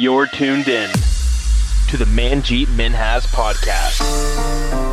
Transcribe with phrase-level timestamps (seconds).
[0.00, 0.90] You're tuned in
[1.88, 4.00] to the Manjeet Minhas podcast.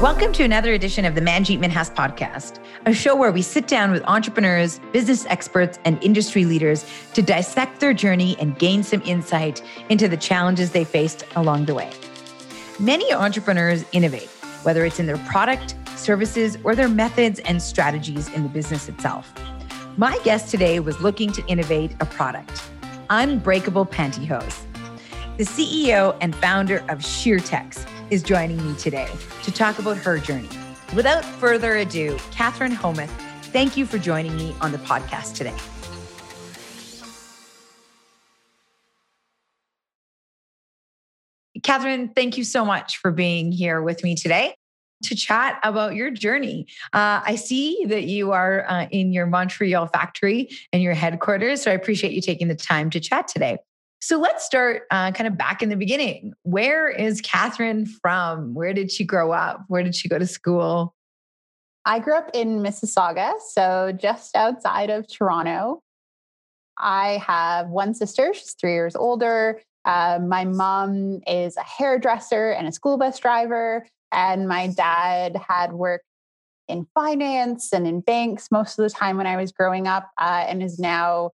[0.01, 3.91] Welcome to another edition of the Manjeet Minhas podcast, a show where we sit down
[3.91, 9.63] with entrepreneurs, business experts, and industry leaders to dissect their journey and gain some insight
[9.87, 11.89] into the challenges they faced along the way.
[12.77, 14.27] Many entrepreneurs innovate,
[14.63, 19.33] whether it's in their product, services, or their methods and strategies in the business itself.
[19.95, 22.61] My guest today was looking to innovate a product,
[23.09, 24.66] Unbreakable Pantyhose.
[25.37, 29.07] The CEO and founder of SheerTex is joining me today
[29.43, 30.49] to talk about her journey.
[30.95, 33.11] Without further ado, Katherine Homuth,
[33.51, 35.53] thank you for joining me on the podcast today.
[41.61, 44.55] Katherine, thank you so much for being here with me today
[45.03, 46.65] to chat about your journey.
[46.93, 51.69] Uh, I see that you are uh, in your Montreal factory and your headquarters, so
[51.69, 53.57] I appreciate you taking the time to chat today.
[53.99, 56.33] So let's start uh, kind of back in the beginning.
[56.43, 58.53] Where is Katherine from?
[58.53, 59.63] Where did she grow up?
[59.67, 60.93] Where did she go to school?
[61.85, 65.81] I grew up in Mississauga, so just outside of Toronto.
[66.77, 69.61] I have one sister, she's three years older.
[69.85, 73.87] Uh, my mom is a hairdresser and a school bus driver.
[74.11, 76.03] And my dad had worked
[76.67, 80.45] in finance and in banks most of the time when I was growing up uh,
[80.47, 81.31] and is now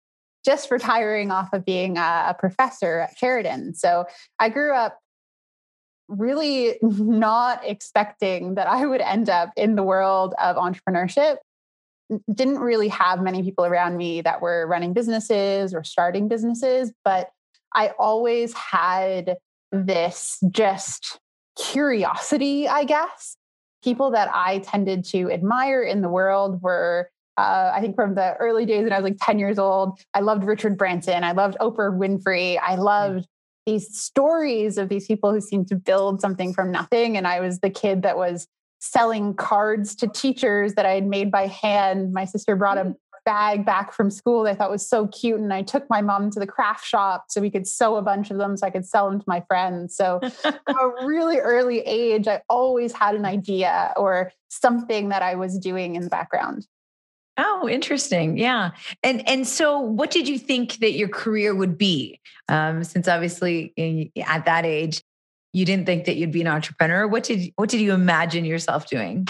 [0.44, 3.74] just retiring off of being a, professor at Sheridan.
[3.74, 4.06] So
[4.38, 4.98] I grew up
[6.08, 11.36] really not expecting that I would end up in the world of entrepreneurship.
[12.32, 17.30] Didn't really have many people around me that were running businesses or starting businesses, but
[17.74, 19.36] I always had
[19.72, 21.20] this just
[21.58, 23.36] curiosity, I guess.
[23.84, 28.34] People that I tended to admire in the world were uh, I think from the
[28.38, 31.22] early days when I was like 10 years old, I loved Richard Branson.
[31.22, 32.58] I loved Oprah Winfrey.
[32.60, 33.28] I loved
[33.64, 37.16] these stories of these people who seemed to build something from nothing.
[37.16, 38.48] And I was the kid that was
[38.80, 42.12] selling cards to teachers that I had made by hand.
[42.12, 42.94] My sister brought a mm.
[43.24, 45.38] bag back from school that I thought was so cute.
[45.38, 48.32] And I took my mom to the craft shop so we could sew a bunch
[48.32, 49.94] of them so I could sell them to my friends.
[49.94, 55.36] So from a really early age, I always had an idea or something that I
[55.36, 56.66] was doing in the background.
[57.38, 58.36] Oh, interesting.
[58.36, 58.72] Yeah.
[59.02, 62.20] And and so what did you think that your career would be?
[62.48, 65.02] Um, since obviously in, at that age
[65.52, 67.06] you didn't think that you'd be an entrepreneur.
[67.06, 69.26] What did what did you imagine yourself doing?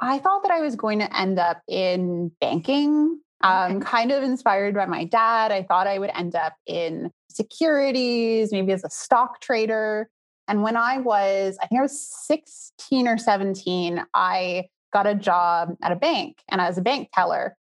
[0.00, 3.20] I thought that I was going to end up in banking.
[3.42, 5.52] Um, kind of inspired by my dad.
[5.52, 10.08] I thought I would end up in securities, maybe as a stock trader.
[10.48, 15.76] And when I was, I think I was 16 or 17, I got a job
[15.82, 17.56] at a bank and I was a bank teller.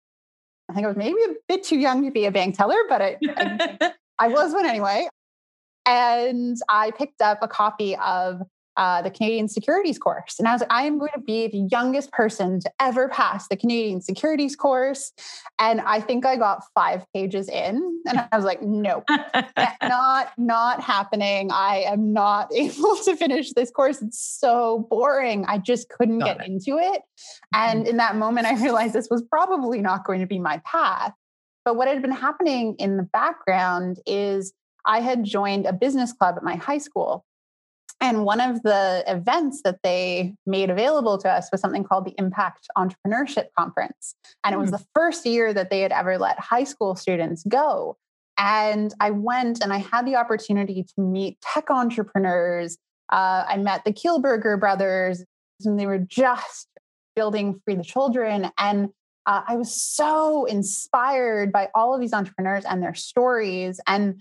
[0.70, 3.02] I think I was maybe a bit too young to be a bank teller, but
[3.02, 5.08] I, I, I was one anyway.
[5.88, 8.42] And I picked up a copy of
[8.78, 10.36] uh, the Canadian Securities course.
[10.40, 13.48] And I was like, I am going to be the youngest person to ever pass
[13.48, 15.12] the Canadian Securities course.
[15.60, 19.04] And I think I got five pages in, and I was like, nope,
[19.84, 21.52] not not happening.
[21.52, 24.02] I am not able to finish this course.
[24.02, 25.46] It's so boring.
[25.48, 26.48] I just couldn't get it.
[26.48, 27.02] into it.
[27.54, 27.90] And mm-hmm.
[27.90, 31.14] in that moment, I realized this was probably not going to be my path.
[31.64, 34.54] But what had been happening in the background is
[34.86, 37.26] I had joined a business club at my high school
[38.02, 42.16] and one of the events that they made available to us was something called the
[42.18, 44.16] Impact Entrepreneurship Conference.
[44.44, 44.78] And it was hmm.
[44.78, 47.98] the first year that they had ever let high school students go.
[48.40, 52.80] And I went and I had the opportunity to meet tech entrepreneurs.
[53.12, 55.24] Uh, I met the Kielburger brothers,
[55.64, 56.68] and they were just
[57.16, 58.50] building Free the Children.
[58.58, 58.90] And
[59.28, 63.80] uh, I was so inspired by all of these entrepreneurs and their stories.
[63.86, 64.20] And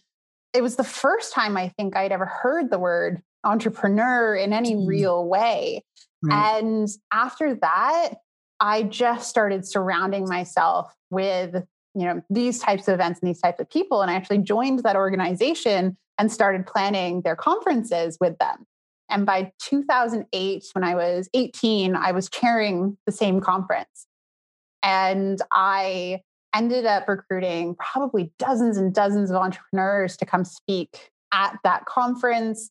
[0.52, 4.74] it was the first time I think I'd ever heard the word entrepreneur in any
[4.74, 4.86] mm.
[4.86, 5.84] real way.
[6.22, 6.58] Right.
[6.62, 8.14] And after that,
[8.60, 11.54] I just started surrounding myself with,
[11.94, 14.02] you know, these types of events and these types of people.
[14.02, 18.66] And I actually joined that organization and started planning their conferences with them.
[19.08, 24.06] And by 2008, when I was 18, I was chairing the same conference.
[24.82, 26.20] And I
[26.54, 32.70] ended up recruiting probably dozens and dozens of entrepreneurs to come speak at that conference.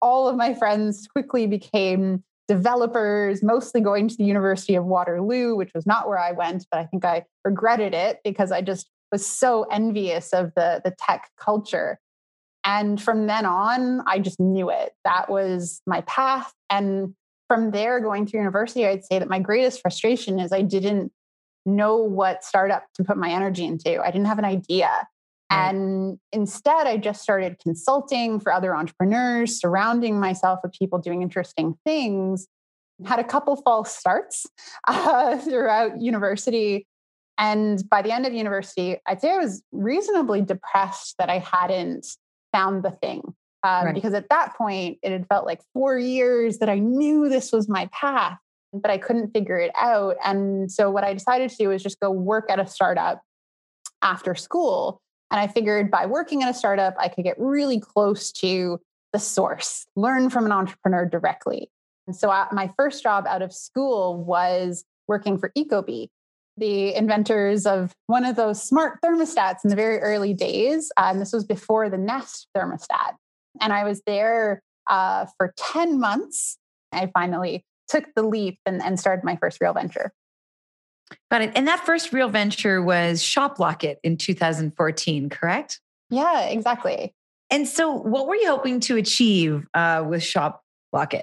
[0.00, 5.72] All of my friends quickly became developers, mostly going to the University of Waterloo, which
[5.74, 9.26] was not where I went, but I think I regretted it because I just was
[9.26, 11.98] so envious of the, the tech culture.
[12.64, 14.92] And from then on, I just knew it.
[15.04, 16.52] That was my path.
[16.70, 17.14] And
[17.48, 21.12] from there, going through university, I'd say that my greatest frustration is I didn't
[21.64, 24.00] know what startup to put my energy into.
[24.00, 25.06] I didn't have an idea.
[25.50, 25.70] Right.
[25.70, 31.74] And instead, I just started consulting for other entrepreneurs, surrounding myself with people doing interesting
[31.86, 32.46] things.
[33.04, 34.46] Had a couple false starts
[34.88, 36.86] uh, throughout university.
[37.38, 42.06] And by the end of university, I'd say I was reasonably depressed that I hadn't
[42.52, 43.22] found the thing.
[43.62, 43.94] Um, right.
[43.94, 47.68] Because at that point, it had felt like four years that I knew this was
[47.68, 48.38] my path,
[48.72, 50.16] but I couldn't figure it out.
[50.24, 53.20] And so, what I decided to do was just go work at a startup
[54.00, 55.00] after school
[55.30, 58.80] and I figured by working in a startup, I could get really close to
[59.12, 61.70] the source, learn from an entrepreneur directly.
[62.06, 66.08] And so I, my first job out of school was working for Ecobee,
[66.56, 70.90] the inventors of one of those smart thermostats in the very early days.
[70.96, 73.14] Uh, and this was before the Nest thermostat.
[73.60, 76.58] And I was there uh, for 10 months.
[76.92, 80.12] I finally took the leap and, and started my first real venture.
[81.30, 81.52] Got it.
[81.54, 85.80] And that first real venture was ShopLocket in 2014, correct?
[86.10, 87.14] Yeah, exactly.
[87.50, 91.22] And so, what were you hoping to achieve uh, with ShopLocket?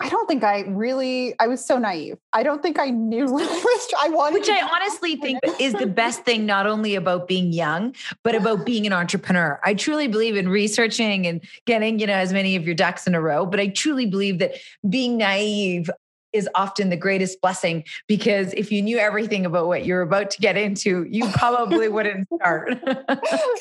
[0.00, 1.34] I don't think I really.
[1.38, 2.18] I was so naive.
[2.32, 3.94] I don't think I knew what I was.
[3.98, 7.94] I wanted, which I honestly think is the best thing, not only about being young,
[8.22, 9.60] but about being an entrepreneur.
[9.64, 13.14] I truly believe in researching and getting, you know, as many of your ducks in
[13.14, 13.46] a row.
[13.46, 14.56] But I truly believe that
[14.88, 15.88] being naive
[16.34, 20.38] is often the greatest blessing because if you knew everything about what you're about to
[20.40, 22.78] get into, you probably wouldn't start.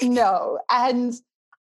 [0.01, 0.59] no.
[0.69, 1.13] And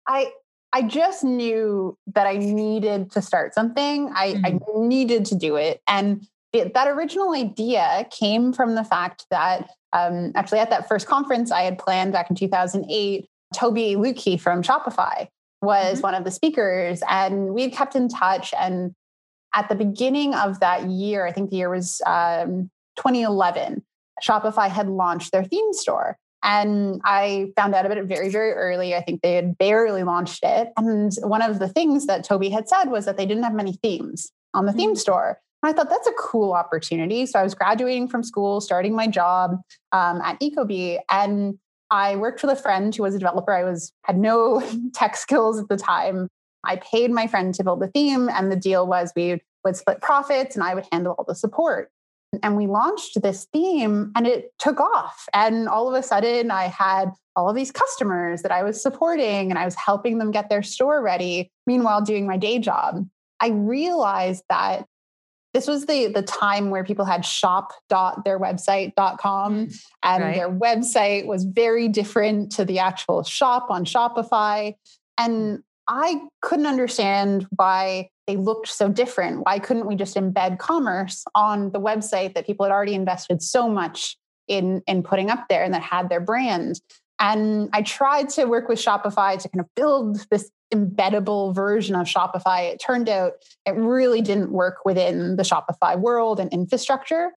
[0.09, 0.33] I
[0.73, 4.11] I just knew that I needed to start something.
[4.15, 4.47] I, mm-hmm.
[4.47, 5.83] I needed to do it.
[5.87, 11.07] And it, that original idea came from the fact that um, actually at that first
[11.07, 15.29] conference I had planned back in 2008, Tobi Lütke from Shopify
[15.61, 16.03] was mm-hmm.
[16.03, 18.95] one of the speakers and we had kept in touch and
[19.55, 23.85] at the beginning of that year, I think the year was um, 2011,
[24.23, 26.17] Shopify had launched their theme store.
[26.45, 28.95] And I found out about it very, very early.
[28.95, 30.73] I think they had barely launched it.
[30.77, 33.75] And one of the things that Tobi had said was that they didn't have many
[33.75, 34.99] themes on the theme mm.
[34.99, 35.39] store.
[35.63, 37.27] And I thought that's a cool opportunity.
[37.27, 39.59] So I was graduating from school, starting my job
[39.93, 41.59] um, at Ecobee, and
[41.93, 43.53] I worked with a friend who was a developer.
[43.53, 44.63] I was had no
[44.95, 46.29] tech skills at the time,
[46.65, 50.01] I paid my friend to build the theme, and the deal was we would split
[50.01, 51.91] profits and I would handle all the support.
[52.43, 55.27] And we launched this theme and it took off.
[55.35, 59.51] And all of a sudden, I had all of these customers that I was supporting
[59.51, 63.07] and I was helping them get their store ready, meanwhile, doing my day job.
[63.41, 64.87] I realized that
[65.53, 69.87] this was the the time where people had shop.theirwebsite.com mm.
[70.03, 70.35] and right.
[70.35, 74.75] their website was very different to the actual shop on Shopify.
[75.19, 75.63] And
[75.95, 79.45] I couldn't understand why they looked so different.
[79.45, 83.69] Why couldn't we just embed commerce on the website that people had already invested so
[83.69, 84.17] much
[84.49, 86.81] in, in putting up there and that had their brand?
[87.21, 92.07] And I tried to work with Shopify to kind of build this embeddable version of
[92.07, 92.73] Shopify.
[92.73, 93.35] It turned out
[93.67, 97.33] it really didn't work within the Shopify world and infrastructure.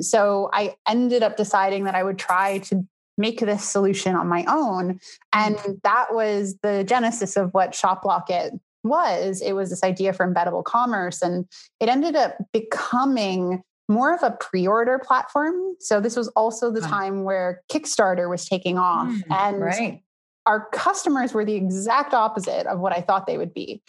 [0.00, 2.82] So I ended up deciding that I would try to
[3.20, 4.98] make this solution on my own.
[5.32, 5.72] And mm-hmm.
[5.84, 9.40] that was the genesis of what ShopLocket was.
[9.42, 11.22] It was this idea for embeddable commerce.
[11.22, 11.46] And
[11.78, 15.54] it ended up becoming more of a pre-order platform.
[15.80, 19.08] So this was also the time where Kickstarter was taking off.
[19.08, 20.02] Mm, and right.
[20.46, 23.82] our customers were the exact opposite of what I thought they would be.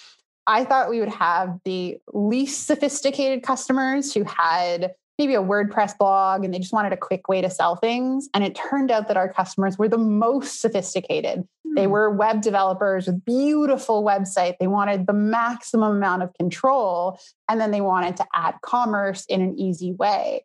[0.48, 6.44] I thought we would have the least sophisticated customers who had maybe a WordPress blog
[6.44, 8.28] and they just wanted a quick way to sell things.
[8.34, 11.48] And it turned out that our customers were the most sophisticated.
[11.68, 11.75] Mm.
[11.75, 11.92] They hmm.
[11.92, 14.56] were web developers with beautiful website.
[14.60, 17.20] They wanted the maximum amount of control.
[17.48, 20.44] And then they wanted to add commerce in an easy way.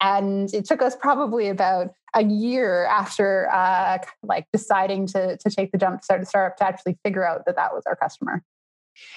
[0.00, 5.70] And it took us probably about a year after uh, like deciding to, to take
[5.70, 8.42] the jump to start a startup to actually figure out that that was our customer.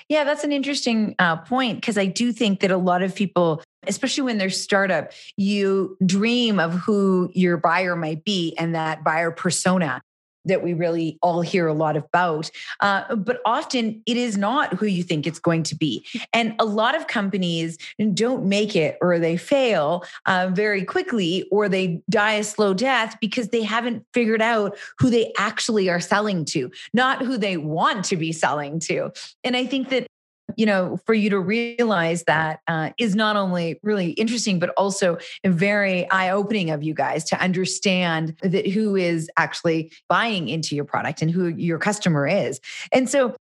[0.10, 3.62] Yeah, that's an interesting uh, point because I do think that a lot of people,
[3.88, 9.32] especially when they're startup, you dream of who your buyer might be and that buyer
[9.32, 10.02] persona
[10.48, 12.50] that we really all hear a lot about.
[12.80, 16.06] Uh, but often it is not who you think it's going to be.
[16.34, 17.78] And a lot of companies
[18.14, 23.18] don't make it or they fail uh, very quickly or they die a slow death
[23.22, 28.06] because they haven't figured out who they actually are selling to, not who they want
[28.06, 29.12] to be selling to.
[29.44, 30.08] And I think that
[30.56, 35.18] you know, for you to realize that uh, is not only really interesting, but also
[35.46, 40.86] very eye opening of you guys to understand that who is actually buying into your
[40.86, 42.60] product and who your customer is.
[42.92, 43.36] And so,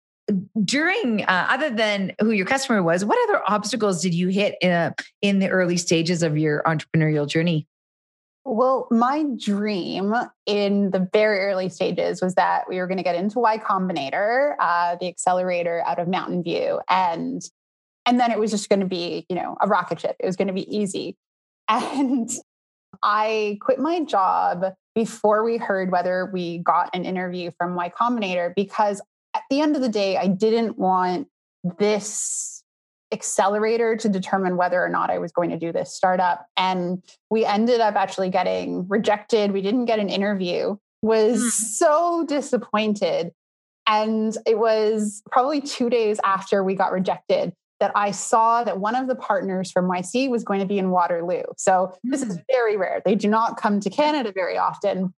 [0.63, 4.71] during uh, other than who your customer was what other obstacles did you hit in,
[4.71, 7.67] a, in the early stages of your entrepreneurial journey
[8.47, 10.13] Well, my dream
[10.45, 14.55] in the very early stages was that we were going to get into Y Combinator,
[14.59, 17.41] uh, the accelerator out of Mountain View, and
[18.05, 20.15] and then it was just going to be, you know, a rocket ship.
[20.19, 21.17] It was going to be easy.
[21.67, 22.29] And
[23.01, 28.53] I quit my job before we heard whether we got an interview from Y Combinator
[28.55, 29.01] because
[29.33, 31.27] at the end of the day, I didn't want
[31.79, 32.54] this
[33.11, 36.47] accelerator to determine whether or not I was going to do this startup.
[36.57, 39.51] And we ended up actually getting rejected.
[39.51, 40.77] We didn't get an interview.
[41.01, 41.49] Was mm.
[41.49, 43.31] so disappointed.
[43.87, 48.95] And it was probably two days after we got rejected that I saw that one
[48.95, 51.43] of the partners from YC was going to be in Waterloo.
[51.57, 52.41] So this is hmm.
[52.49, 53.01] very rare.
[53.03, 55.13] They do not come to Canada very often.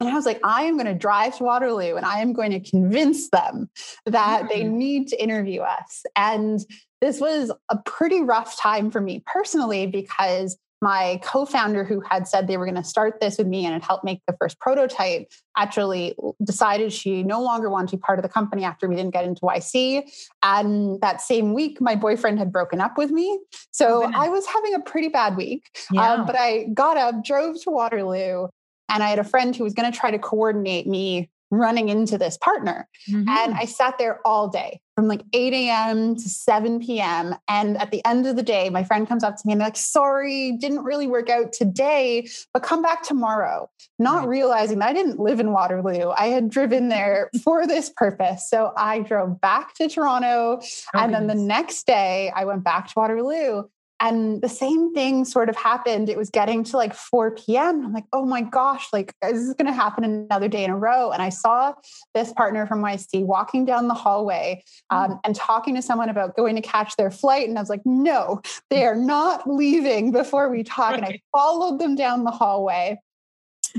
[0.00, 2.50] And I was like, I am going to drive to Waterloo and I am going
[2.50, 3.70] to convince them
[4.06, 6.04] that they need to interview us.
[6.16, 6.60] And
[7.00, 12.46] this was a pretty rough time for me personally because my co-founder who had said
[12.46, 15.32] they were going to start this with me and had helped make the first prototype
[15.56, 19.12] actually decided she no longer wanted to be part of the company after we didn't
[19.12, 20.02] get into YC.
[20.42, 23.40] And that same week, my boyfriend had broken up with me.
[23.70, 25.64] So oh, I was having a pretty bad week.
[25.90, 26.12] Um, yeah.
[26.12, 28.48] Um, but I got up, drove to Waterloo,
[28.88, 32.18] and I had a friend who was going to try to coordinate me running into
[32.18, 32.88] this partner.
[33.08, 33.28] Mm-hmm.
[33.28, 36.14] And I sat there all day from like 8 a.m.
[36.14, 37.34] to 7 p.m.
[37.48, 39.68] And at the end of the day, my friend comes up to me and they're
[39.68, 43.68] like, sorry, didn't really work out today, but come back tomorrow.
[43.98, 44.28] Not right.
[44.28, 46.12] realizing that I didn't live in Waterloo.
[46.16, 48.48] I had driven there for this purpose.
[48.48, 50.60] So I drove back to Toronto.
[50.60, 50.60] Oh,
[50.94, 51.18] and goodness.
[51.18, 53.64] then the next day, I went back to Waterloo.
[54.04, 56.10] And the same thing sort of happened.
[56.10, 57.86] It was getting to like 4 p.m.
[57.86, 60.76] I'm like, oh my gosh, like, is this going to happen another day in a
[60.76, 61.10] row?
[61.10, 61.72] And I saw
[62.12, 65.20] this partner from YC walking down the hallway um, mm.
[65.24, 67.48] and talking to someone about going to catch their flight.
[67.48, 70.96] And I was like, no, they are not leaving before we talk.
[70.96, 72.98] And I followed them down the hallway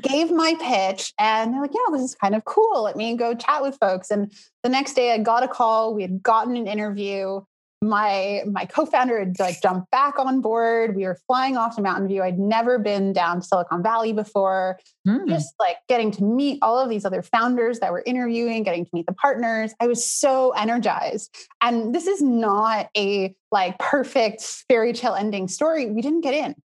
[0.01, 2.83] gave my pitch and they're like, yeah, this is kind of cool.
[2.83, 4.11] Let me go chat with folks.
[4.11, 4.29] And
[4.61, 5.93] the next day I got a call.
[5.93, 7.39] We had gotten an interview
[7.85, 12.07] my my co-founder had like jumped back on board we were flying off to mountain
[12.07, 15.27] view i'd never been down to silicon valley before mm.
[15.27, 18.91] just like getting to meet all of these other founders that were interviewing getting to
[18.93, 24.91] meet the partners i was so energized and this is not a like perfect fairy
[24.91, 26.55] tale ending story we didn't get in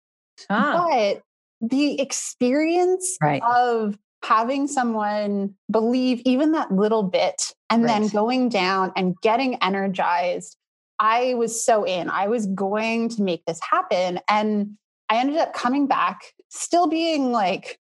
[0.48, 0.88] ah.
[0.88, 1.22] but
[1.60, 3.42] the experience right.
[3.42, 8.00] of having someone believe even that little bit and right.
[8.00, 10.56] then going down and getting energized
[11.00, 12.10] I was so in.
[12.10, 14.20] I was going to make this happen.
[14.28, 14.76] And
[15.08, 17.78] I ended up coming back, still being like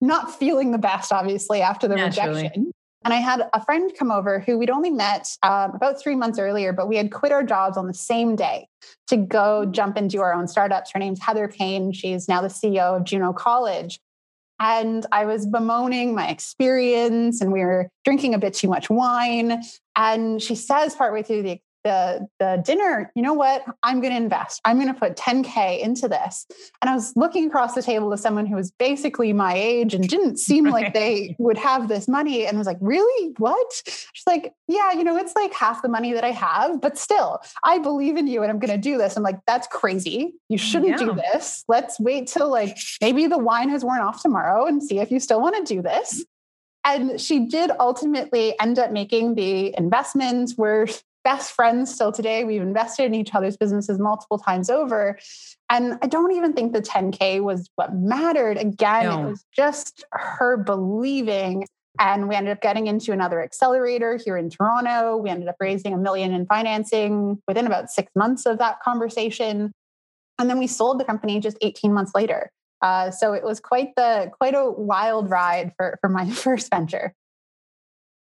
[0.00, 2.42] not feeling the best, obviously, after the Naturally.
[2.42, 2.72] rejection.
[3.04, 6.38] And I had a friend come over who we'd only met um, about three months
[6.38, 8.68] earlier, but we had quit our jobs on the same day
[9.08, 10.92] to go jump into our own startups.
[10.92, 11.92] Her name's Heather Payne.
[11.92, 14.00] She's now the CEO of Juno College.
[14.60, 19.60] And I was bemoaning my experience, and we were drinking a bit too much wine.
[19.96, 23.64] And she says, partway through the the the dinner you know what?
[23.82, 24.60] I'm going to invest.
[24.64, 26.46] I'm going to put 10k into this.
[26.80, 30.08] And i was looking across the table to someone who was basically my age and
[30.08, 30.72] didn't seem right.
[30.72, 33.34] like they would have this money and was like really?
[33.38, 33.72] What?
[33.86, 37.40] She's like yeah you know it's like half the money that i have but still
[37.64, 39.16] i believe in you and i'm going to do this.
[39.16, 40.34] I'm like that's crazy.
[40.48, 41.06] You shouldn't yeah.
[41.06, 41.64] do this.
[41.68, 45.20] Let's wait till like maybe the wine has worn off tomorrow and see if you
[45.20, 46.24] still want to do this.
[46.84, 50.86] And she did ultimately end up making the investments where
[51.24, 52.44] best friends still today.
[52.44, 55.18] We've invested in each other's businesses multiple times over.
[55.70, 58.56] And I don't even think the 10K was what mattered.
[58.58, 59.20] Again, no.
[59.22, 61.66] it was just her believing.
[61.98, 65.16] And we ended up getting into another accelerator here in Toronto.
[65.16, 69.72] We ended up raising a million in financing within about six months of that conversation.
[70.38, 72.50] And then we sold the company just 18 months later.
[72.80, 77.14] Uh, so it was quite the quite a wild ride for, for my first venture.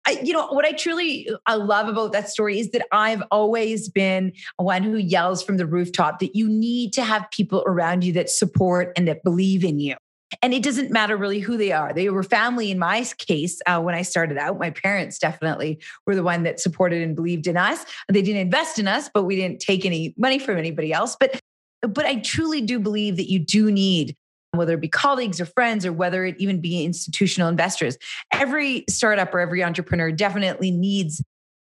[0.08, 3.90] I, you know what I truly I love about that story is that I've always
[3.90, 8.14] been one who yells from the rooftop that you need to have people around you
[8.14, 9.96] that support and that believe in you.
[10.42, 11.94] And it doesn't matter really who they are.
[11.94, 14.60] They were family in my case uh, when I started out.
[14.60, 17.86] My parents definitely were the one that supported and believed in us.
[18.10, 21.16] They didn't invest in us, but we didn't take any money from anybody else.
[21.20, 21.40] But
[21.82, 24.16] but I truly do believe that you do need
[24.58, 27.98] whether it be colleagues or friends or whether it even be institutional investors.
[28.34, 31.24] Every startup or every entrepreneur definitely needs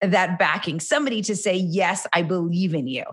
[0.01, 3.03] that backing, somebody to say, yes, I believe in you.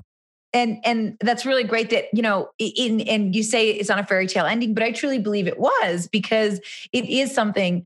[0.53, 4.07] And, and that's really great that you know in and you say it's on a
[4.07, 6.61] fairy tale ending but i truly believe it was because
[6.93, 7.85] it is something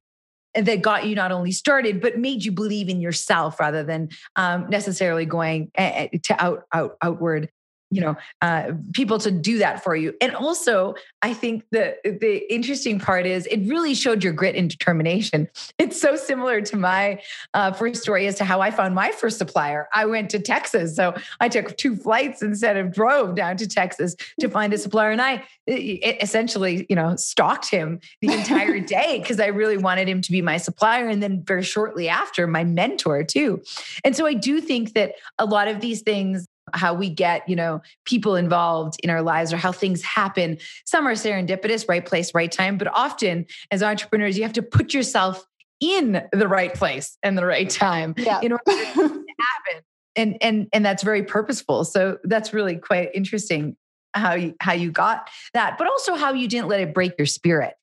[0.54, 4.68] that got you not only started but made you believe in yourself rather than um,
[4.68, 7.48] necessarily going eh, eh, to out, out outward
[7.90, 10.14] you know uh, people to do that for you.
[10.20, 14.70] And also i think the the interesting part is it really showed your grit and
[14.70, 15.48] determination.
[15.78, 17.22] It's so similar to my
[17.54, 19.88] uh, first story as to how i found my first supplier.
[19.94, 24.14] I went to texas so i took two flights instead of drove down to texas
[24.40, 29.40] to find a supplier and i essentially you know stalked him the entire day because
[29.40, 33.24] i really wanted him to be my supplier and then very shortly after my mentor
[33.24, 33.62] too.
[34.04, 37.56] And so i do think that a lot of these things how we get, you
[37.56, 40.58] know, people involved in our lives or how things happen.
[40.84, 44.94] Some are serendipitous, right place, right time, but often as entrepreneurs, you have to put
[44.94, 45.44] yourself
[45.80, 48.40] in the right place and the right time yeah.
[48.42, 49.82] in order to happen.
[50.16, 51.84] And and and that's very purposeful.
[51.84, 53.76] So that's really quite interesting
[54.12, 57.26] how you how you got that, but also how you didn't let it break your
[57.26, 57.74] spirit.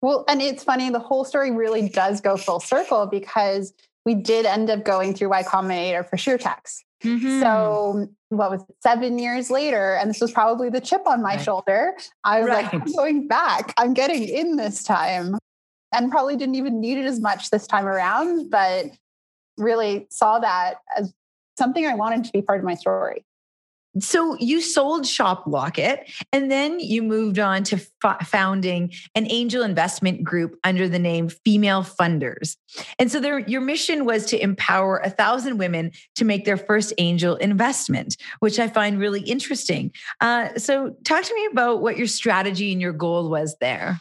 [0.00, 3.72] Well, and it's funny, the whole story really does go full circle because
[4.04, 6.82] we did end up going through Y Combinator for SheerTex.
[7.02, 7.40] Mm-hmm.
[7.40, 11.36] So what was it, seven years later, and this was probably the chip on my
[11.36, 11.40] right.
[11.40, 11.94] shoulder.
[12.24, 12.64] I was right.
[12.64, 13.72] like, I'm going back.
[13.76, 15.38] I'm getting in this time.
[15.92, 18.86] And probably didn't even need it as much this time around, but
[19.58, 21.12] really saw that as
[21.58, 23.24] something I wanted to be part of my story.
[23.98, 30.22] So you sold ShopLocket and then you moved on to f- founding an angel investment
[30.22, 32.56] group under the name Female Funders.
[33.00, 36.92] And so there, your mission was to empower a thousand women to make their first
[36.98, 39.90] angel investment, which I find really interesting.
[40.20, 44.00] Uh, so talk to me about what your strategy and your goal was there.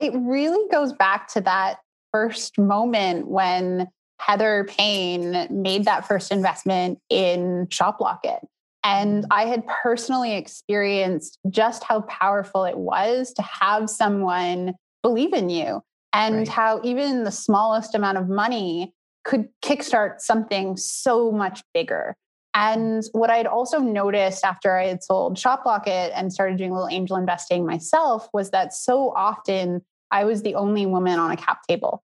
[0.00, 1.80] It really goes back to that
[2.12, 3.88] first moment when
[4.20, 8.40] Heather Payne made that first investment in ShopLocket.
[8.84, 15.48] And I had personally experienced just how powerful it was to have someone believe in
[15.48, 15.80] you
[16.12, 16.48] and right.
[16.48, 18.92] how even the smallest amount of money
[19.24, 22.14] could kickstart something so much bigger.
[22.54, 22.76] Mm.
[22.76, 26.88] And what I'd also noticed after I had sold ShopLocket and started doing a little
[26.88, 31.62] angel investing myself was that so often I was the only woman on a cap
[31.68, 32.02] table.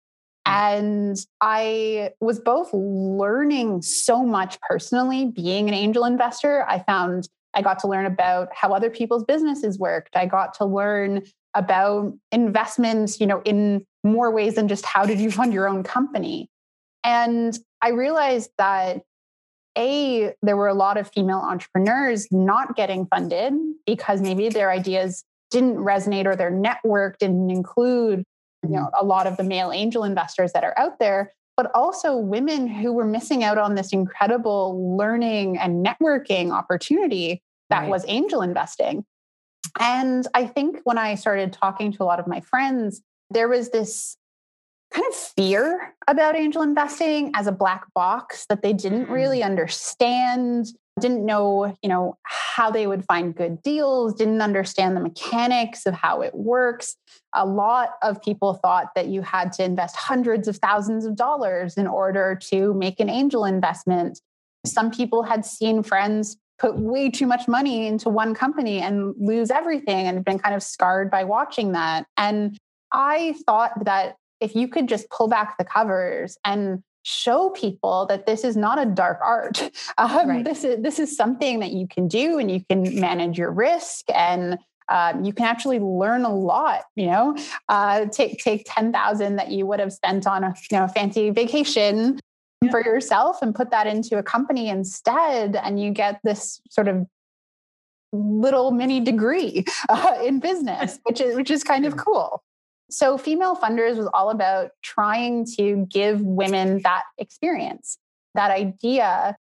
[0.51, 0.77] Mm-hmm.
[0.77, 6.67] And I was both learning so much personally being an angel investor.
[6.69, 10.17] I found I got to learn about how other people's businesses worked.
[10.17, 11.23] I got to learn
[11.55, 15.83] about investments, you know, in more ways than just how did you fund your own
[15.83, 16.49] company.
[17.03, 19.03] And I realized that
[19.77, 23.53] a there were a lot of female entrepreneurs not getting funded
[23.87, 28.25] because maybe their ideas didn't resonate or their network didn't include
[28.63, 32.17] you know a lot of the male angel investors that are out there but also
[32.17, 37.91] women who were missing out on this incredible learning and networking opportunity that right.
[37.91, 39.05] was angel investing
[39.79, 43.71] and i think when i started talking to a lot of my friends there was
[43.71, 44.17] this
[44.93, 49.11] kind of fear about angel investing as a black box that they didn't mm.
[49.11, 50.67] really understand
[51.01, 55.95] didn't know you know how they would find good deals didn't understand the mechanics of
[55.95, 56.97] how it works.
[57.35, 61.77] A lot of people thought that you had to invest hundreds of thousands of dollars
[61.77, 64.21] in order to make an angel investment.
[64.67, 69.51] Some people had seen friends put way too much money into one company and lose
[69.51, 72.07] everything and been kind of scarred by watching that.
[72.17, 72.59] And
[72.93, 78.27] i thought that if you could just pull back the covers and show people that
[78.27, 79.71] this is not a dark art.
[79.99, 80.45] Um, right.
[80.45, 84.07] This is this is something that you can do, and you can manage your risk,
[84.15, 84.59] and
[84.89, 86.85] um, you can actually learn a lot.
[86.97, 87.37] You know,
[87.69, 91.31] uh, take take ten thousand that you would have spent on a you know fancy
[91.31, 92.19] vacation
[92.63, 92.71] yeah.
[92.71, 97.07] for yourself, and put that into a company instead, and you get this sort of
[98.13, 102.43] little mini degree uh, in business, which is which is kind of cool.
[102.91, 107.99] So, Female Funders was all about trying to give women that experience,
[108.35, 109.37] that idea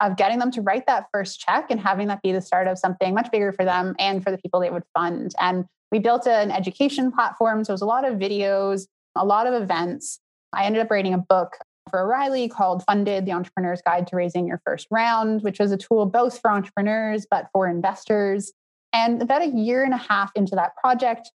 [0.00, 2.78] of getting them to write that first check and having that be the start of
[2.78, 5.34] something much bigger for them and for the people they would fund.
[5.40, 7.64] And we built an education platform.
[7.64, 10.20] So, it was a lot of videos, a lot of events.
[10.52, 11.58] I ended up writing a book
[11.90, 15.76] for O'Reilly called Funded The Entrepreneur's Guide to Raising Your First Round, which was a
[15.76, 18.52] tool both for entrepreneurs but for investors.
[18.92, 21.30] And about a year and a half into that project,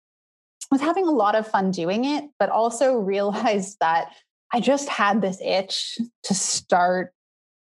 [0.71, 4.13] was having a lot of fun doing it, but also realized that
[4.53, 7.13] I just had this itch to start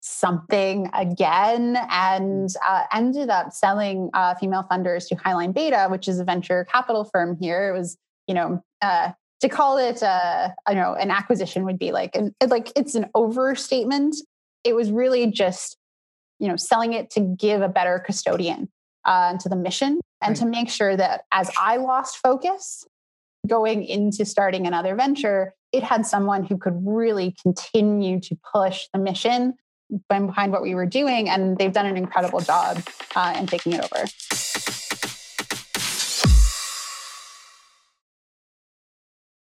[0.01, 6.19] something again and uh, ended up selling uh, female funders to Highline Beta, which is
[6.19, 7.69] a venture capital firm here.
[7.69, 11.91] It was, you know, uh, to call it, uh, you know, an acquisition would be
[11.91, 14.15] like, an, like it's an overstatement.
[14.63, 15.77] It was really just,
[16.39, 18.69] you know, selling it to give a better custodian
[19.05, 20.37] uh, to the mission and right.
[20.37, 22.85] to make sure that as I lost focus,
[23.47, 28.99] going into starting another venture, it had someone who could really continue to push the
[28.99, 29.55] mission
[30.07, 31.29] behind what we were doing.
[31.29, 32.83] And they've done an incredible job
[33.15, 34.05] uh, in taking it over.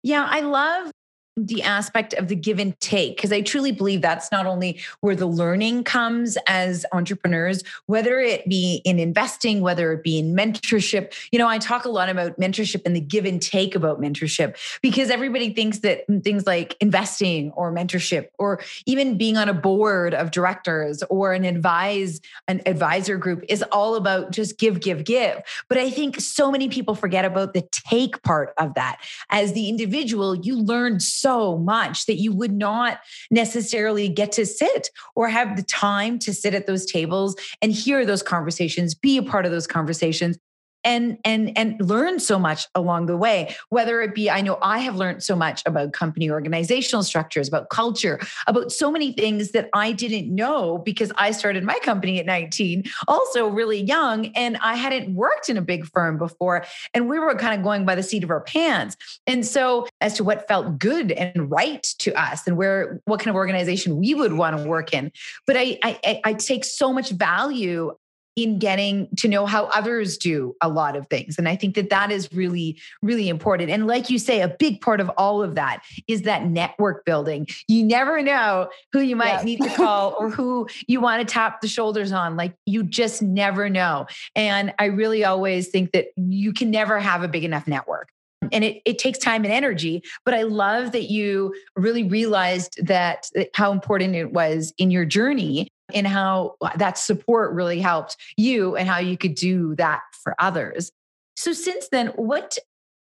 [0.03, 0.91] Yeah, I love
[1.37, 5.15] the aspect of the give and take because i truly believe that's not only where
[5.15, 11.13] the learning comes as entrepreneurs whether it be in investing whether it be in mentorship.
[11.31, 14.55] You know i talk a lot about mentorship and the give and take about mentorship
[14.81, 20.13] because everybody thinks that things like investing or mentorship or even being on a board
[20.13, 25.41] of directors or an advise an advisor group is all about just give give give.
[25.67, 29.01] But i think so many people forget about the take part of that.
[29.29, 32.99] As the individual you learn so so much that you would not
[33.31, 38.05] necessarily get to sit or have the time to sit at those tables and hear
[38.05, 40.37] those conversations, be a part of those conversations
[40.85, 44.79] and and and learn so much along the way whether it be i know i
[44.79, 49.69] have learned so much about company organizational structures about culture about so many things that
[49.73, 54.75] i didn't know because i started my company at 19 also really young and i
[54.75, 58.03] hadn't worked in a big firm before and we were kind of going by the
[58.03, 58.95] seat of our pants.
[59.27, 63.29] And so as to what felt good and right to us and where what kind
[63.29, 65.11] of organization we would want to work in.
[65.47, 67.91] But i i, I take so much value
[68.35, 71.37] in getting to know how others do a lot of things.
[71.37, 73.69] And I think that that is really, really important.
[73.69, 77.47] And like you say, a big part of all of that is that network building.
[77.67, 79.43] You never know who you might yes.
[79.45, 82.35] need to call or who you want to tap the shoulders on.
[82.35, 84.07] Like you just never know.
[84.35, 88.09] And I really always think that you can never have a big enough network
[88.51, 93.29] and it, it takes time and energy but i love that you really realized that
[93.53, 98.75] how important it was in your journey and how uh, that support really helped you
[98.75, 100.91] and how you could do that for others.
[101.35, 102.57] So since then, what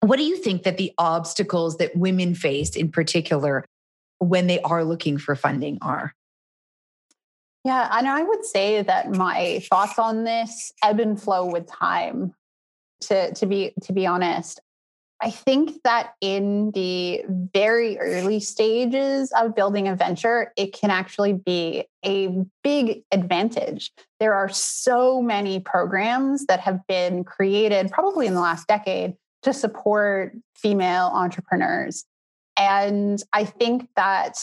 [0.00, 3.64] what do you think that the obstacles that women face in particular
[4.18, 6.12] when they are looking for funding are?
[7.64, 12.34] Yeah, and I would say that my thoughts on this ebb and flow with time.
[13.02, 14.60] To to be to be honest,
[15.22, 21.32] I think that in the very early stages of building a venture, it can actually
[21.32, 23.92] be a big advantage.
[24.18, 29.52] There are so many programs that have been created, probably in the last decade, to
[29.52, 32.04] support female entrepreneurs.
[32.58, 34.38] And I think that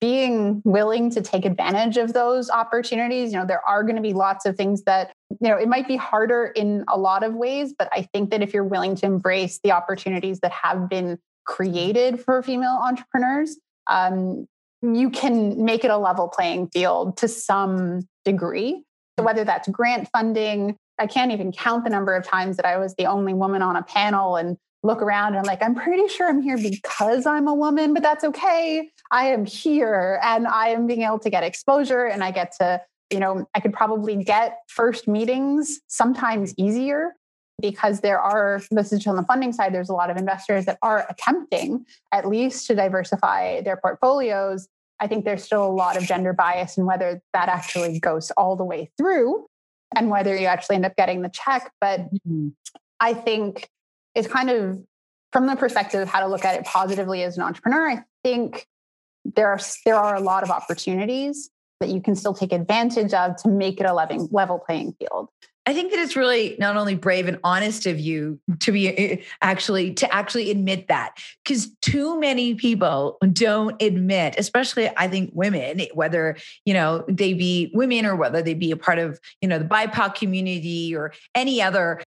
[0.00, 4.12] being willing to take advantage of those opportunities you know there are going to be
[4.12, 7.74] lots of things that you know it might be harder in a lot of ways
[7.76, 12.20] but i think that if you're willing to embrace the opportunities that have been created
[12.20, 13.56] for female entrepreneurs
[13.88, 14.46] um,
[14.82, 18.84] you can make it a level playing field to some degree
[19.18, 22.78] so whether that's grant funding i can't even count the number of times that i
[22.78, 26.08] was the only woman on a panel and look around and I'm like, I'm pretty
[26.08, 28.90] sure I'm here because I'm a woman, but that's okay.
[29.12, 32.80] I am here and I am being able to get exposure and I get to,
[33.10, 37.12] you know, I could probably get first meetings sometimes easier
[37.60, 40.78] because there are, this is on the funding side, there's a lot of investors that
[40.82, 44.66] are attempting at least to diversify their portfolios.
[44.98, 48.56] I think there's still a lot of gender bias and whether that actually goes all
[48.56, 49.46] the way through
[49.94, 51.70] and whether you actually end up getting the check.
[51.82, 52.48] But mm-hmm.
[52.98, 53.68] I think
[54.14, 54.82] it's kind of
[55.32, 58.66] from the perspective of how to look at it positively as an entrepreneur, I think
[59.24, 63.36] there are there are a lot of opportunities that you can still take advantage of
[63.36, 65.28] to make it a level, level playing field.
[65.64, 69.22] I think that it's really not only brave and honest of you to be eh,
[69.42, 75.80] actually to actually admit that because too many people don't admit, especially I think women,
[75.94, 79.58] whether you know they be women or whether they be a part of you know
[79.58, 82.02] the BIPOC community or any other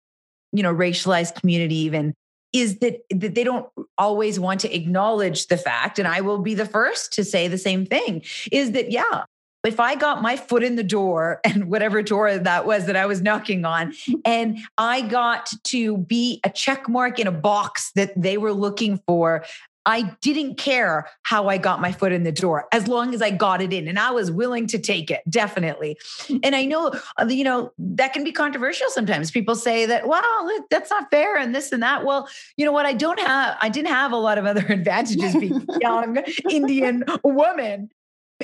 [0.53, 2.15] you know racialized community even
[2.53, 3.67] is that, that they don't
[3.99, 7.59] always want to acknowledge the fact and i will be the first to say the
[7.59, 9.25] same thing is that yeah
[9.65, 13.07] if I got my foot in the door and whatever door that was that I
[13.07, 13.93] was knocking on,
[14.25, 19.01] and I got to be a check mark in a box that they were looking
[19.07, 19.45] for,
[19.91, 23.31] I didn't care how I got my foot in the door as long as I
[23.31, 25.99] got it in and I was willing to take it, definitely.
[26.43, 29.31] And I know, uh, you know, that can be controversial sometimes.
[29.33, 30.23] People say that, well,
[30.71, 32.05] that's not fair and this and that.
[32.05, 32.87] Well, you know what?
[32.87, 37.05] I don't have, I didn't have a lot of other advantages being a young Indian
[37.25, 37.91] woman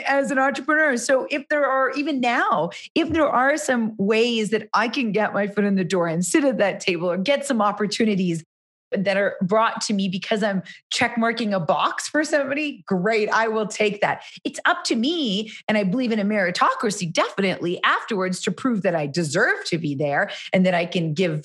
[0.05, 0.97] as an entrepreneur.
[0.97, 5.33] So if there are even now, if there are some ways that I can get
[5.33, 8.45] my foot in the door and sit at that table or get some opportunities
[8.93, 13.67] that are brought to me because I'm checkmarking a box for somebody, great, I will
[13.67, 14.23] take that.
[14.45, 18.95] It's up to me, and I believe in a meritocracy definitely afterwards to prove that
[18.95, 21.45] I deserve to be there and that I can give,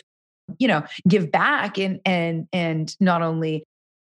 [0.60, 3.64] you know, give back and and and not only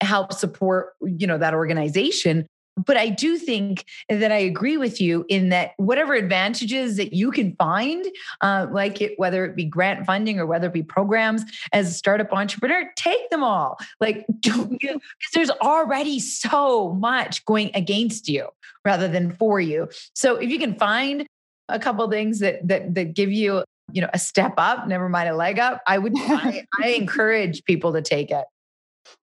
[0.03, 2.47] help support, you know, that organization,
[2.87, 7.31] But I do think that I agree with you in that whatever advantages that you
[7.31, 8.07] can find,
[8.41, 11.93] uh, like it, whether it be grant funding or whether it be programs as a
[11.93, 13.79] startup entrepreneur, take them all.
[14.01, 15.01] Like, because
[15.35, 18.49] there's already so much going against you
[18.85, 19.89] rather than for you.
[20.15, 21.27] So if you can find
[21.69, 23.63] a couple things that that that give you
[23.93, 27.65] you know a step up never mind a leg up i would I, I encourage
[27.65, 28.45] people to take it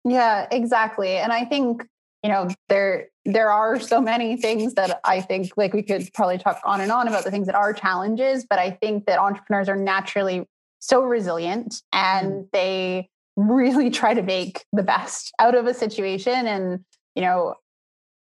[0.03, 1.85] yeah exactly and i think
[2.25, 6.39] you know there there are so many things that i think like we could probably
[6.39, 9.69] talk on and on about the things that are challenges but i think that entrepreneurs
[9.69, 10.43] are naturally
[10.79, 12.47] so resilient and mm.
[12.51, 16.83] they really try to make the best out of a situation and
[17.13, 17.53] you know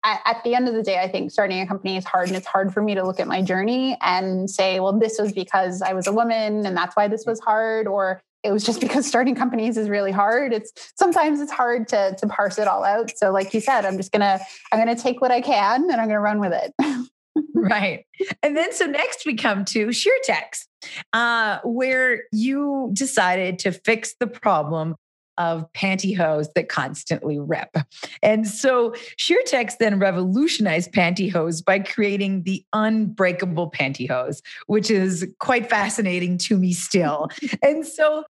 [0.03, 2.27] at the end of the day, I think starting a company is hard.
[2.27, 5.33] And it's hard for me to look at my journey and say, well, this was
[5.33, 7.87] because I was a woman and that's why this was hard.
[7.87, 10.53] Or it was just because starting companies is really hard.
[10.53, 13.11] It's sometimes it's hard to, to parse it all out.
[13.17, 14.39] So like you said, I'm just gonna,
[14.71, 16.73] I'm gonna take what I can and I'm gonna run with it.
[17.55, 18.05] right.
[18.43, 20.65] And then so next we come to SheerTex,
[21.13, 24.95] uh, where you decided to fix the problem
[25.37, 27.75] of pantyhose that constantly rip.
[28.21, 36.37] And so SheerTex then revolutionized pantyhose by creating the unbreakable pantyhose, which is quite fascinating
[36.39, 37.29] to me still.
[37.61, 38.23] and so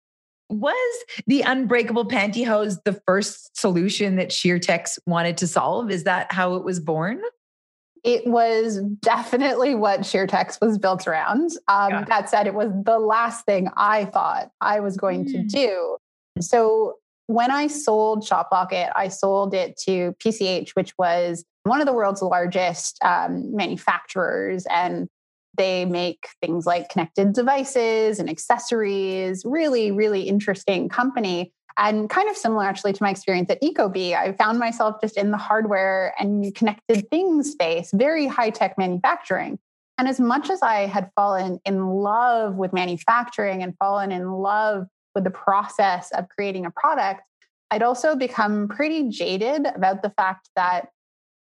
[0.50, 5.90] was the unbreakable pantyhose the first solution that SheerTex wanted to solve?
[5.90, 7.22] Is that how it was born?
[8.04, 11.52] It was definitely what SheerTex was built around.
[11.68, 12.04] Um, yeah.
[12.06, 15.32] That said, it was the last thing I thought I was going mm.
[15.32, 15.98] to do.
[16.40, 21.94] So when I sold ShopLocket, I sold it to PCH, which was one of the
[21.94, 24.68] world's largest um, manufacturers.
[24.70, 25.08] And
[25.58, 31.52] they make things like connected devices and accessories, really, really interesting company.
[31.78, 35.32] And kind of similar actually to my experience at Ecobee, I found myself just in
[35.32, 39.60] the hardware and connected things space, very high tech manufacturing.
[39.98, 44.88] And as much as I had fallen in love with manufacturing and fallen in love
[45.14, 47.22] with the process of creating a product,
[47.72, 50.90] I'd also become pretty jaded about the fact that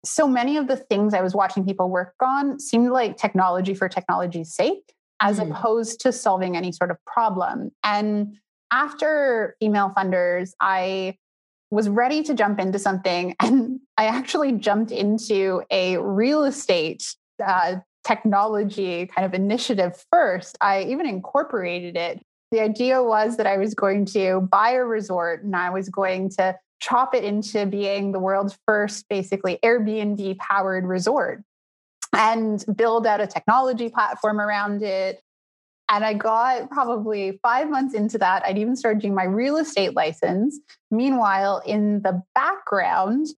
[0.07, 3.89] so many of the things I was watching people work on seemed like technology for
[3.89, 5.51] technology's sake, as mm.
[5.51, 7.71] opposed to solving any sort of problem.
[7.83, 8.37] And
[8.71, 11.17] after female funders, I
[11.71, 13.35] was ready to jump into something.
[13.43, 17.15] And I actually jumped into a real estate
[17.45, 20.57] uh, technology kind of initiative first.
[20.61, 25.43] I even incorporated it the idea was that I was going to buy a resort
[25.43, 30.85] and I was going to chop it into being the world's first, basically, Airbnb powered
[30.85, 31.43] resort
[32.13, 35.21] and build out a technology platform around it.
[35.89, 38.45] And I got probably five months into that.
[38.45, 40.59] I'd even started doing my real estate license.
[40.91, 43.29] Meanwhile, in the background,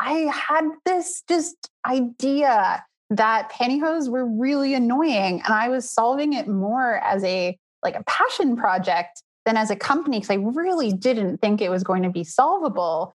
[0.00, 5.40] I had this just idea that pantyhose were really annoying.
[5.44, 9.76] And I was solving it more as a like a passion project than as a
[9.76, 13.14] company because I really didn't think it was going to be solvable.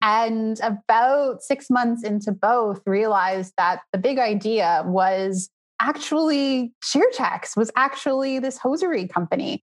[0.00, 7.72] And about six months into both, realized that the big idea was actually SheerTex, was
[7.76, 9.64] actually this hosiery company.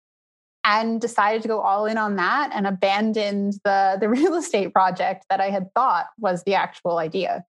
[0.63, 5.25] And decided to go all in on that and abandoned the, the real estate project
[5.31, 7.45] that I had thought was the actual idea.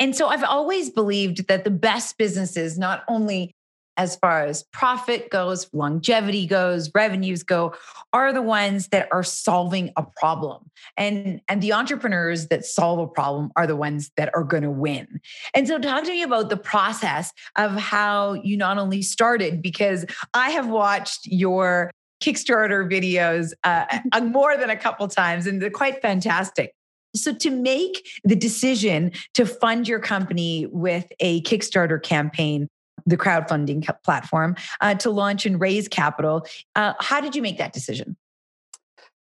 [0.00, 3.54] And so I've always believed that the best businesses not only
[3.96, 7.74] as far as profit goes, longevity goes, revenues go,
[8.12, 10.70] are the ones that are solving a problem.
[10.96, 14.70] And, and the entrepreneurs that solve a problem are the ones that are going to
[14.70, 15.20] win.
[15.54, 20.06] And so, talk to me about the process of how you not only started, because
[20.34, 21.90] I have watched your
[22.22, 26.74] Kickstarter videos uh, more than a couple times, and they're quite fantastic.
[27.14, 32.68] So, to make the decision to fund your company with a Kickstarter campaign,
[33.06, 36.46] the crowdfunding platform uh, to launch and raise capital.
[36.76, 38.16] Uh, how did you make that decision?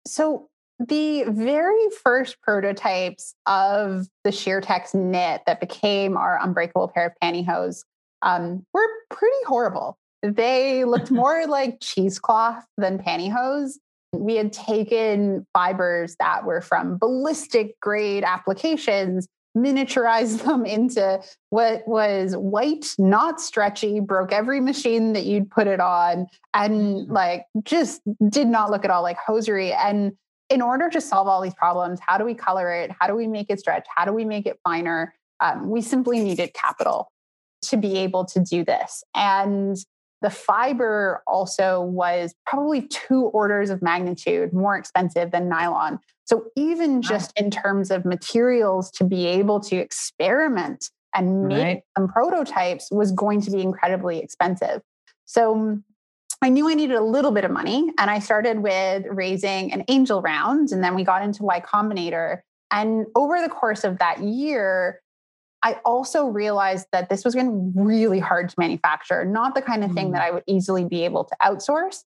[0.07, 7.13] So, the very first prototypes of the SheerTex knit that became our unbreakable pair of
[7.23, 7.85] pantyhose
[8.23, 9.99] um, were pretty horrible.
[10.23, 13.73] They looked more like cheesecloth than pantyhose.
[14.13, 19.27] We had taken fibers that were from ballistic grade applications
[19.63, 25.81] miniaturized them into what was white, not stretchy, broke every machine that you'd put it
[25.81, 27.11] on, and mm.
[27.11, 29.73] like just did not look at all like hosiery.
[29.73, 30.13] And
[30.49, 32.91] in order to solve all these problems, how do we color it?
[32.99, 33.87] How do we make it stretch?
[33.95, 35.15] How do we make it finer?
[35.41, 37.13] Um, we simply needed capital
[37.63, 39.03] to be able to do this.
[39.15, 39.77] And
[40.21, 45.99] the fiber also was probably two orders of magnitude more expensive than nylon.
[46.25, 51.83] So, even just in terms of materials to be able to experiment and make right.
[51.97, 54.83] some prototypes was going to be incredibly expensive.
[55.25, 55.83] So, mm,
[56.43, 59.85] I knew I needed a little bit of money, and I started with raising an
[59.89, 62.41] angel round, and then we got into Y Combinator.
[62.71, 65.01] And over the course of that year,
[65.63, 69.63] I also realized that this was going to be really hard to manufacture, not the
[69.63, 70.27] kind of thing that mm.
[70.27, 72.05] I would easily be able to outsource.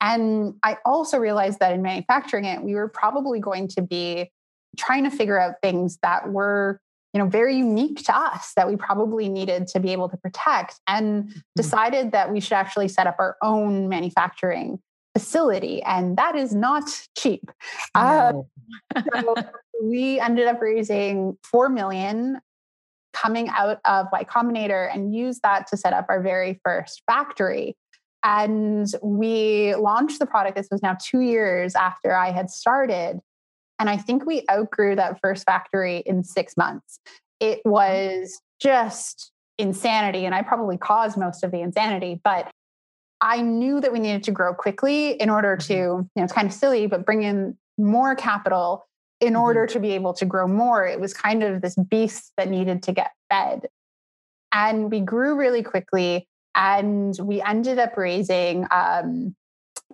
[0.00, 4.30] And I also realized that in manufacturing it, we were probably going to be
[4.76, 6.80] trying to figure out things that were
[7.14, 10.78] you know very unique to us that we probably needed to be able to protect
[10.86, 11.38] and mm-hmm.
[11.56, 14.78] decided that we should actually set up our own manufacturing
[15.16, 16.84] facility and that is not
[17.16, 17.50] cheap
[17.96, 18.46] no.
[18.94, 19.34] uh, so
[19.82, 22.40] we ended up raising 4 million
[23.12, 27.76] coming out of Y Combinator and use that to set up our very first factory.
[28.24, 30.56] And we launched the product.
[30.56, 33.20] This was now two years after I had started.
[33.78, 36.98] And I think we outgrew that first factory in six months.
[37.38, 40.24] It was just insanity.
[40.24, 42.50] And I probably caused most of the insanity, but
[43.20, 46.00] I knew that we needed to grow quickly in order to, mm-hmm.
[46.00, 48.87] you know, it's kind of silly, but bring in more capital
[49.20, 49.42] in mm-hmm.
[49.42, 50.86] order to be able to grow more.
[50.86, 53.66] It was kind of this beast that needed to get fed.
[54.52, 56.28] And we grew really quickly.
[56.54, 59.36] And we ended up raising um,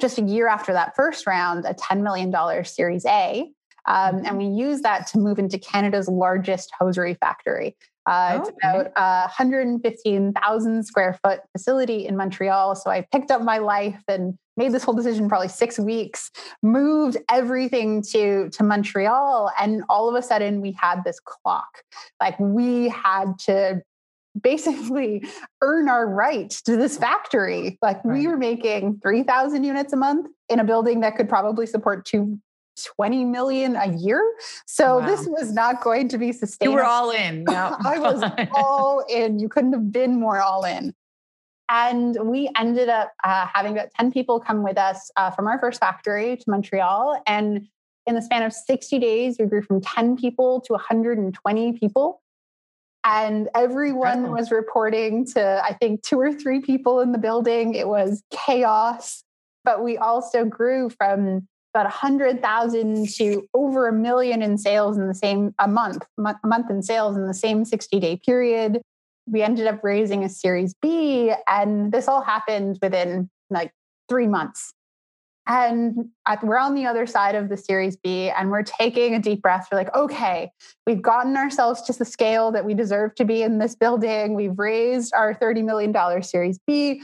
[0.00, 3.50] just a year after that first round a $10 million Series A.
[3.86, 4.36] Um, and mm-hmm.
[4.38, 7.76] we used that to move into Canada's largest hosiery factory.
[8.06, 12.74] Uh, it's about a 115,000 square foot facility in Montreal.
[12.74, 16.30] So I picked up my life and made this whole decision probably six weeks,
[16.62, 19.50] moved everything to, to Montreal.
[19.60, 21.82] And all of a sudden we had this clock.
[22.20, 23.82] Like we had to
[24.40, 25.24] basically
[25.62, 27.78] earn our right to this factory.
[27.80, 28.18] Like right.
[28.18, 32.38] we were making 3,000 units a month in a building that could probably support two
[32.96, 34.22] 20 million a year.
[34.66, 35.06] So wow.
[35.06, 36.72] this was not going to be sustainable.
[36.72, 37.44] You were all in.
[37.48, 38.22] I was
[38.54, 39.38] all in.
[39.38, 40.94] You couldn't have been more all in.
[41.68, 45.58] And we ended up uh, having about 10 people come with us uh, from our
[45.58, 47.22] first factory to Montreal.
[47.26, 47.66] And
[48.06, 52.20] in the span of 60 days, we grew from 10 people to 120 people.
[53.06, 57.74] And everyone was reporting to, I think, two or three people in the building.
[57.74, 59.24] It was chaos.
[59.62, 65.14] But we also grew from about 100,000 to over a million in sales in the
[65.14, 68.80] same a month, a month in sales in the same 60 day period.
[69.26, 73.72] We ended up raising a series B and this all happened within like
[74.08, 74.72] 3 months.
[75.46, 76.10] And
[76.42, 79.66] we're on the other side of the series B and we're taking a deep breath.
[79.70, 80.50] We're like, okay,
[80.86, 84.34] we've gotten ourselves to the scale that we deserve to be in this building.
[84.34, 87.02] We've raised our $30 million series B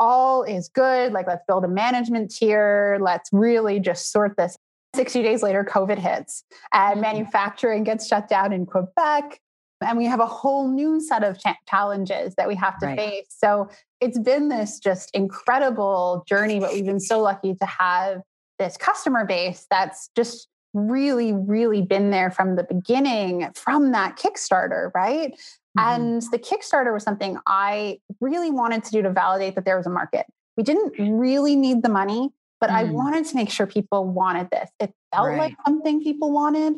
[0.00, 1.12] all is good.
[1.12, 2.98] Like, let's build a management tier.
[3.00, 4.56] Let's really just sort this.
[4.96, 7.02] 60 days later, COVID hits and mm-hmm.
[7.02, 9.38] manufacturing gets shut down in Quebec.
[9.82, 12.98] And we have a whole new set of challenges that we have to right.
[12.98, 13.26] face.
[13.28, 18.20] So it's been this just incredible journey, but we've been so lucky to have
[18.58, 24.90] this customer base that's just really, really been there from the beginning, from that Kickstarter,
[24.94, 25.32] right?
[25.78, 26.02] Mm-hmm.
[26.02, 29.86] And the Kickstarter was something I really wanted to do to validate that there was
[29.86, 30.26] a market.
[30.56, 32.30] We didn't really need the money,
[32.60, 32.74] but mm.
[32.74, 34.68] I wanted to make sure people wanted this.
[34.78, 35.38] It felt right.
[35.38, 36.74] like something people wanted,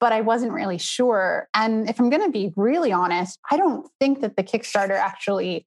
[0.00, 1.48] but I wasn't really sure.
[1.54, 5.66] And if I'm going to be really honest, I don't think that the Kickstarter actually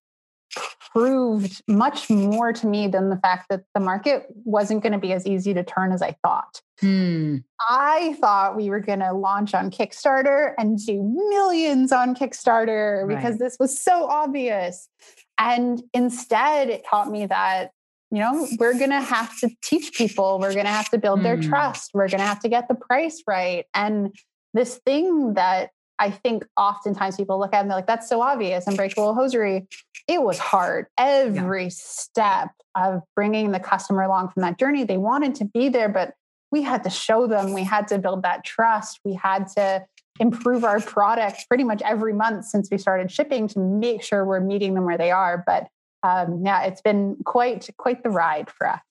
[0.91, 5.13] proved much more to me than the fact that the market wasn't going to be
[5.13, 6.61] as easy to turn as I thought.
[6.79, 7.37] Hmm.
[7.69, 13.15] I thought we were going to launch on Kickstarter and do millions on Kickstarter right.
[13.15, 14.89] because this was so obvious.
[15.37, 17.71] And instead, it taught me that,
[18.11, 21.21] you know, we're going to have to teach people, we're going to have to build
[21.23, 21.49] their hmm.
[21.49, 23.65] trust, we're going to have to get the price right.
[23.73, 24.15] And
[24.53, 28.65] this thing that I think oftentimes people look at and they're like, that's so obvious.
[28.65, 29.67] Unbreakable hosiery.
[30.09, 30.87] It was hard.
[30.97, 31.69] Every yeah.
[31.71, 36.15] step of bringing the customer along from that journey, they wanted to be there, but
[36.51, 39.85] we had to show them, we had to build that trust, we had to
[40.19, 44.39] improve our product pretty much every month since we started shipping to make sure we're
[44.39, 45.43] meeting them where they are.
[45.45, 45.67] But
[46.01, 48.81] um, yeah, it's been quite quite the ride for us.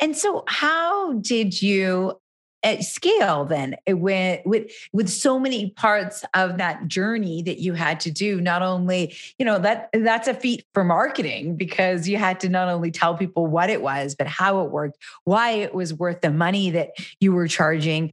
[0.00, 2.18] And so, how did you
[2.64, 7.74] at scale then eh, with with with so many parts of that journey that you
[7.74, 12.16] had to do not only you know that that's a feat for marketing because you
[12.16, 15.74] had to not only tell people what it was but how it worked why it
[15.74, 16.90] was worth the money that
[17.20, 18.10] you were charging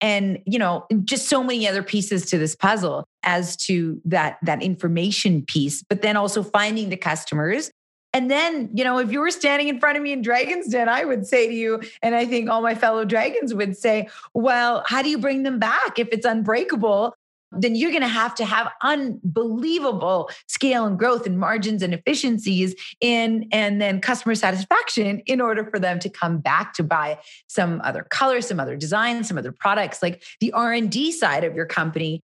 [0.00, 4.60] and you know just so many other pieces to this puzzle as to that that
[4.62, 7.70] information piece but then also finding the customers
[8.12, 10.88] And then, you know, if you were standing in front of me in Dragon's Den,
[10.88, 14.82] I would say to you, and I think all my fellow dragons would say, well,
[14.86, 17.14] how do you bring them back if it's unbreakable?
[17.52, 22.74] Then you're going to have to have unbelievable scale and growth and margins and efficiencies
[23.00, 27.80] in and then customer satisfaction in order for them to come back to buy some
[27.84, 30.02] other color, some other design, some other products.
[30.02, 32.22] Like the R&D side of your company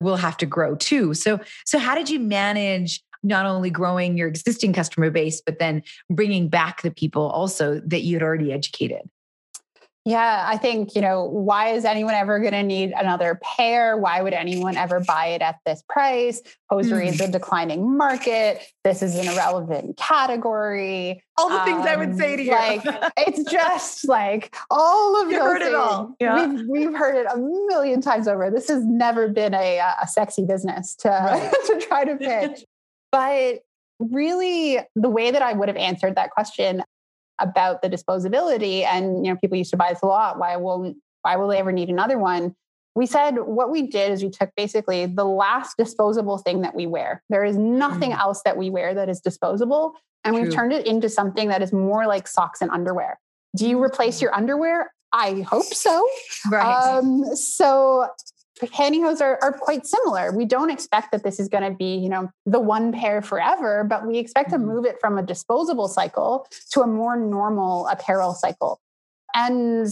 [0.00, 1.14] will have to grow too.
[1.14, 5.82] So so how did you manage not only growing your existing customer base, but then
[6.10, 9.02] bringing back the people also that you'd already educated?
[10.04, 13.96] Yeah, I think, you know, why is anyone ever going to need another pair?
[13.96, 16.42] Why would anyone ever buy it at this price?
[16.68, 18.60] Hosiery is a declining market.
[18.82, 21.22] This is an irrelevant category.
[21.38, 22.50] All the um, things I would say to you.
[22.50, 22.82] Like,
[23.16, 25.68] it's just like all of you those heard things.
[25.68, 26.16] it all.
[26.18, 26.46] Yeah.
[26.48, 28.50] We've, we've heard it a million times over.
[28.50, 31.52] This has never been a, a sexy business to, right.
[31.66, 32.64] to try to pitch.
[33.12, 33.60] But
[34.00, 36.82] really, the way that I would have answered that question
[37.38, 40.38] about the disposability, and you know, people used to buy this a lot.
[40.38, 42.54] Why won't why will they ever need another one?
[42.94, 46.86] We said what we did is we took basically the last disposable thing that we
[46.86, 47.22] wear.
[47.30, 48.18] There is nothing mm.
[48.18, 49.94] else that we wear that is disposable.
[50.24, 50.44] And True.
[50.44, 53.18] we've turned it into something that is more like socks and underwear.
[53.56, 54.92] Do you replace your underwear?
[55.12, 56.06] I hope so.
[56.50, 56.64] Right.
[56.64, 58.08] Um, so
[58.60, 60.32] pantyhose are, are quite similar.
[60.32, 63.84] We don't expect that this is going to be, you know, the one pair forever,
[63.84, 64.60] but we expect mm-hmm.
[64.60, 68.80] to move it from a disposable cycle to a more normal apparel cycle.
[69.34, 69.88] And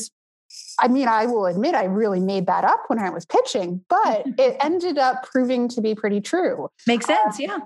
[0.79, 4.27] I mean, I will admit I really made that up when I was pitching, but
[4.39, 6.69] it ended up proving to be pretty true.
[6.87, 7.59] Makes sense, uh, yeah.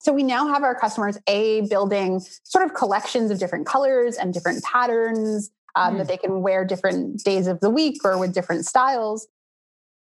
[0.00, 4.34] So we now have our customers a building sort of collections of different colors and
[4.34, 5.98] different patterns um, mm.
[5.98, 9.26] that they can wear different days of the week or with different styles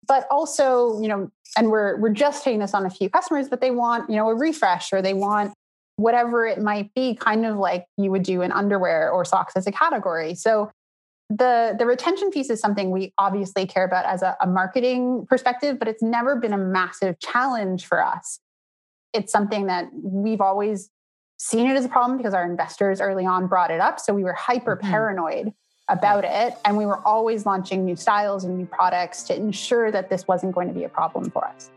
[0.07, 3.61] but also you know and we're we're just taking this on a few customers but
[3.61, 5.53] they want you know a refresh or they want
[5.97, 9.67] whatever it might be kind of like you would do in underwear or socks as
[9.67, 10.71] a category so
[11.29, 15.79] the the retention piece is something we obviously care about as a, a marketing perspective
[15.79, 18.41] but it's never been a massive challenge for us
[19.13, 20.91] it's something that we've always
[21.39, 24.25] seen it as a problem because our investors early on brought it up so we
[24.25, 24.91] were hyper mm-hmm.
[24.91, 25.53] paranoid
[25.93, 26.55] about it.
[26.65, 30.55] And we were always launching new styles and new products to ensure that this wasn't
[30.55, 31.71] going to be a problem for us.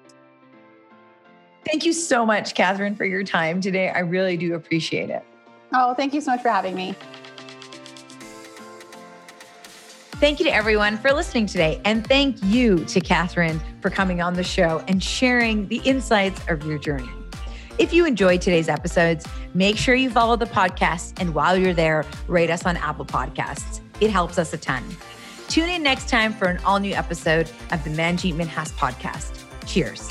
[1.66, 3.90] Thank you so much, Katherine, for your time today.
[3.90, 5.24] I really do appreciate it.
[5.74, 6.96] Oh, thank you so much for having me.
[10.18, 11.82] Thank you to everyone for listening today.
[11.84, 16.64] And thank you to Katherine for coming on the show and sharing the insights of
[16.66, 17.10] your journey.
[17.78, 21.20] If you enjoyed today's episodes, make sure you follow the podcast.
[21.20, 23.82] And while you're there, rate us on Apple Podcasts.
[24.00, 24.84] It helps us a ton.
[25.50, 29.44] Tune in next time for an all new episode of the Manjit Minhas podcast.
[29.68, 30.10] Cheers.